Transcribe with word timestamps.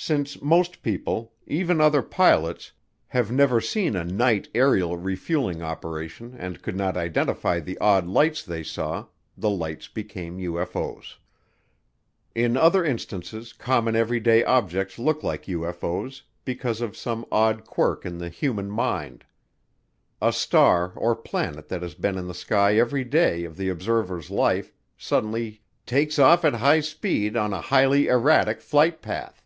Since 0.00 0.40
most 0.40 0.80
people, 0.82 1.32
even 1.48 1.80
other 1.80 2.02
pilots, 2.02 2.70
have 3.08 3.32
never 3.32 3.60
seen 3.60 3.96
a 3.96 4.04
night 4.04 4.46
aerial 4.54 4.96
refueling 4.96 5.60
operation 5.60 6.36
and 6.38 6.62
could 6.62 6.76
not 6.76 6.96
identify 6.96 7.58
the 7.58 7.76
odd 7.78 8.06
lights 8.06 8.44
they 8.44 8.62
saw, 8.62 9.06
the 9.36 9.50
lights 9.50 9.88
became 9.88 10.38
UFO's. 10.38 11.18
In 12.32 12.56
other 12.56 12.84
instances 12.84 13.52
common 13.52 13.96
everyday 13.96 14.44
objects 14.44 15.00
look 15.00 15.24
like 15.24 15.46
UFO's 15.46 16.22
because 16.44 16.80
of 16.80 16.96
some 16.96 17.26
odd 17.32 17.64
quirk 17.64 18.06
in 18.06 18.18
the 18.18 18.28
human 18.28 18.70
mind. 18.70 19.24
A 20.22 20.32
star 20.32 20.92
or 20.94 21.16
planet 21.16 21.68
that 21.70 21.82
has 21.82 21.94
been 21.96 22.16
in 22.16 22.28
the 22.28 22.34
sky 22.34 22.76
every 22.76 23.02
day 23.02 23.42
of 23.42 23.56
the 23.56 23.68
observer's 23.68 24.30
life 24.30 24.72
suddenly 24.96 25.60
"takes 25.86 26.20
off 26.20 26.44
at 26.44 26.54
high 26.54 26.80
speed 26.80 27.36
on 27.36 27.52
a 27.52 27.60
highly 27.60 28.06
erratic 28.06 28.60
flight 28.60 29.02
path." 29.02 29.42